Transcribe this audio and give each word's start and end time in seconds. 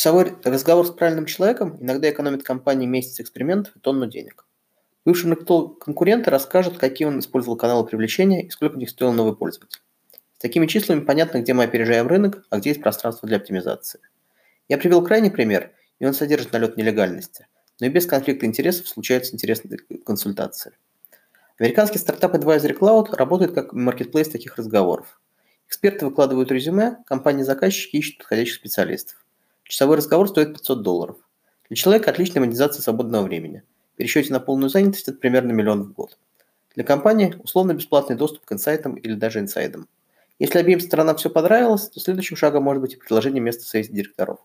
Часовой 0.00 0.32
разговор 0.44 0.86
с 0.86 0.90
правильным 0.90 1.26
человеком 1.26 1.76
иногда 1.78 2.08
экономит 2.08 2.42
компании 2.42 2.86
месяц 2.86 3.20
экспериментов 3.20 3.76
и 3.76 3.80
тонну 3.80 4.06
денег. 4.06 4.46
Бывший 5.04 5.36
конкуренты 5.36 6.30
расскажут, 6.30 6.78
какие 6.78 7.06
он 7.06 7.18
использовал 7.18 7.58
каналы 7.58 7.84
привлечения 7.84 8.46
и 8.46 8.48
сколько 8.48 8.78
них 8.78 8.88
стоил 8.88 9.12
новый 9.12 9.36
пользователь. 9.36 9.82
С 10.38 10.38
такими 10.38 10.66
числами 10.66 11.00
понятно, 11.00 11.42
где 11.42 11.52
мы 11.52 11.64
опережаем 11.64 12.06
рынок, 12.06 12.46
а 12.48 12.56
где 12.56 12.70
есть 12.70 12.80
пространство 12.80 13.28
для 13.28 13.36
оптимизации. 13.36 14.00
Я 14.70 14.78
привел 14.78 15.04
крайний 15.04 15.30
пример, 15.30 15.72
и 15.98 16.06
он 16.06 16.14
содержит 16.14 16.54
налет 16.54 16.78
нелегальности, 16.78 17.46
но 17.78 17.88
и 17.88 17.90
без 17.90 18.06
конфликта 18.06 18.46
интересов 18.46 18.88
случаются 18.88 19.34
интересные 19.34 19.80
консультации. 20.06 20.72
Американский 21.58 21.98
стартап 21.98 22.34
Advisory 22.34 22.74
Cloud 22.74 23.14
работает 23.16 23.52
как 23.52 23.74
маркетплейс 23.74 24.30
таких 24.30 24.56
разговоров. 24.56 25.20
Эксперты 25.68 26.06
выкладывают 26.06 26.50
резюме, 26.50 26.96
компании-заказчики 27.04 27.96
ищут 27.96 28.16
подходящих 28.16 28.54
специалистов. 28.54 29.19
Часовой 29.70 29.98
разговор 29.98 30.28
стоит 30.28 30.52
500 30.54 30.82
долларов. 30.82 31.16
Для 31.68 31.76
человека 31.76 32.10
отличная 32.10 32.40
монетизация 32.40 32.82
свободного 32.82 33.22
времени. 33.22 33.62
В 33.94 33.98
пересчете 33.98 34.32
на 34.32 34.40
полную 34.40 34.68
занятость 34.68 35.06
это 35.06 35.16
примерно 35.16 35.52
миллион 35.52 35.84
в 35.84 35.92
год. 35.92 36.18
Для 36.74 36.82
компании 36.82 37.36
условно-бесплатный 37.40 38.16
доступ 38.16 38.44
к 38.44 38.52
инсайтам 38.52 38.96
или 38.96 39.14
даже 39.14 39.38
инсайдам. 39.38 39.86
Если 40.40 40.58
обеим 40.58 40.80
сторонам 40.80 41.14
все 41.18 41.30
понравилось, 41.30 41.88
то 41.88 42.00
следующим 42.00 42.36
шагом 42.36 42.64
может 42.64 42.80
быть 42.82 42.94
и 42.94 42.96
предложение 42.96 43.40
места 43.40 43.62
совете 43.62 43.92
директоров. 43.92 44.40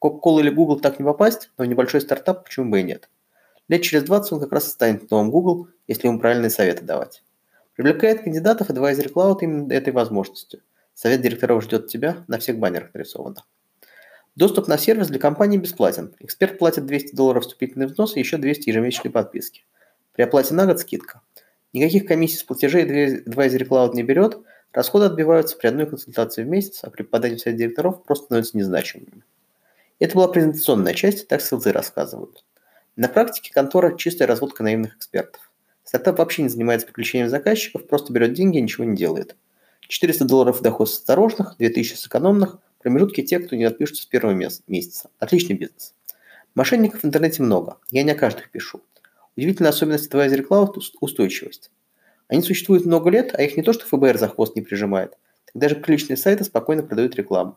В 0.00 0.06
Coca-Cola 0.06 0.40
или 0.40 0.48
Google 0.48 0.80
так 0.80 0.98
не 0.98 1.04
попасть, 1.04 1.50
но 1.58 1.66
в 1.66 1.68
небольшой 1.68 2.00
стартап 2.00 2.44
почему 2.44 2.70
бы 2.70 2.80
и 2.80 2.82
нет. 2.82 3.10
Лет 3.68 3.82
через 3.82 4.04
20 4.04 4.32
он 4.32 4.40
как 4.40 4.52
раз 4.52 4.70
станет 4.70 5.10
новым 5.10 5.30
Google, 5.30 5.68
если 5.86 6.06
ему 6.06 6.18
правильные 6.18 6.48
советы 6.48 6.82
давать. 6.82 7.22
Привлекает 7.76 8.22
кандидатов 8.22 8.70
Advisory 8.70 9.12
Cloud 9.12 9.40
именно 9.42 9.70
этой 9.70 9.92
возможностью. 9.92 10.62
Совет 10.94 11.20
директоров 11.20 11.62
ждет 11.62 11.88
тебя, 11.88 12.24
на 12.26 12.38
всех 12.38 12.58
баннерах 12.58 12.94
нарисовано. 12.94 13.44
Доступ 14.34 14.66
на 14.66 14.78
сервис 14.78 15.08
для 15.08 15.18
компании 15.18 15.58
бесплатен. 15.58 16.14
Эксперт 16.18 16.58
платит 16.58 16.86
200 16.86 17.14
долларов 17.14 17.42
вступительный 17.42 17.86
взнос 17.86 18.16
и 18.16 18.20
еще 18.20 18.38
200 18.38 18.70
ежемесячной 18.70 19.12
подписки. 19.12 19.66
При 20.14 20.22
оплате 20.22 20.54
на 20.54 20.64
год 20.64 20.80
скидка. 20.80 21.20
Никаких 21.74 22.06
комиссий 22.06 22.38
с 22.38 22.42
платежей 22.42 22.84
Advisory 23.24 23.68
Cloud 23.68 23.94
не 23.94 24.02
берет, 24.02 24.38
расходы 24.72 25.06
отбиваются 25.06 25.56
при 25.56 25.66
одной 25.66 25.86
консультации 25.86 26.44
в 26.44 26.48
месяц, 26.48 26.80
а 26.82 26.90
при 26.90 27.02
попадании 27.02 27.36
в 27.36 27.40
совет 27.40 27.58
директоров 27.58 28.02
просто 28.04 28.26
становятся 28.26 28.56
незначимыми. 28.56 29.22
Это 29.98 30.14
была 30.14 30.28
презентационная 30.28 30.94
часть, 30.94 31.28
так 31.28 31.42
ссылцы 31.42 31.70
рассказывают. 31.70 32.44
На 32.96 33.08
практике 33.08 33.52
контора– 33.52 33.96
чистая 33.98 34.26
разводка 34.26 34.62
наивных 34.62 34.96
экспертов. 34.96 35.50
Стартап 35.84 36.18
вообще 36.18 36.42
не 36.42 36.48
занимается 36.48 36.86
приключением 36.86 37.28
заказчиков, 37.28 37.86
просто 37.86 38.12
берет 38.12 38.32
деньги 38.32 38.58
и 38.58 38.62
ничего 38.62 38.84
не 38.84 38.96
делает. 38.96 39.36
400 39.88 40.24
долларов 40.24 40.62
доход 40.62 40.88
с 40.88 40.94
осторожных, 40.94 41.56
2000 41.58 41.94
с 41.94 42.06
экономных, 42.06 42.58
Промежутки 42.82 43.22
те, 43.22 43.38
кто 43.38 43.54
не 43.54 43.64
отпишутся 43.64 44.02
с 44.02 44.06
первого 44.06 44.32
месяца. 44.32 45.10
Отличный 45.20 45.56
бизнес. 45.56 45.94
Мошенников 46.54 47.02
в 47.02 47.06
интернете 47.06 47.42
много. 47.42 47.78
Я 47.90 48.02
не 48.02 48.10
о 48.10 48.16
каждых 48.16 48.50
пишу. 48.50 48.80
Удивительная 49.36 49.70
особенность 49.70 50.12
Advisory 50.12 50.46
Cloud– 50.46 50.74
устойчивость. 51.00 51.70
Они 52.28 52.42
существуют 52.42 52.84
много 52.84 53.08
лет, 53.10 53.34
а 53.34 53.42
их 53.42 53.56
не 53.56 53.62
то, 53.62 53.72
что 53.72 53.86
ФБР 53.86 54.18
за 54.18 54.28
хвост 54.28 54.56
не 54.56 54.62
прижимает, 54.62 55.16
даже 55.54 55.76
приличные 55.76 56.16
сайты 56.16 56.44
спокойно 56.44 56.82
продают 56.82 57.14
рекламу. 57.14 57.56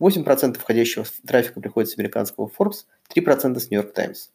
8% 0.00 0.58
входящего 0.58 1.04
трафика 1.26 1.60
приходит 1.60 1.90
с 1.90 1.98
американского 1.98 2.48
Forbes, 2.48 2.84
3% 3.14 3.58
с 3.58 3.70
New 3.70 3.80
York 3.80 3.92
Times. 3.92 4.30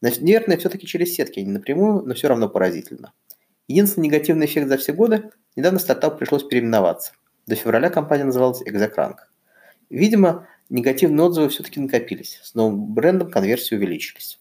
Наверное, 0.00 0.56
все-таки 0.56 0.86
через 0.86 1.14
сетки, 1.14 1.38
а 1.38 1.42
не 1.42 1.50
напрямую, 1.50 2.02
но 2.04 2.14
все 2.14 2.28
равно 2.28 2.48
поразительно. 2.48 3.12
Единственный 3.68 4.06
негативный 4.06 4.46
эффект 4.46 4.68
за 4.68 4.78
все 4.78 4.92
годы– 4.92 5.30
недавно 5.56 5.78
стартап 5.78 6.18
пришлось 6.18 6.44
переименоваться. 6.44 7.12
До 7.46 7.54
февраля 7.54 7.90
компания 7.90 8.24
называлась 8.24 8.62
Exocrank. 8.62 9.16
Видимо, 9.90 10.48
негативные 10.68 11.26
отзывы 11.26 11.48
все-таки 11.48 11.80
накопились. 11.80 12.40
С 12.42 12.54
новым 12.54 12.92
брендом 12.94 13.30
конверсии 13.30 13.74
увеличились. 13.74 14.40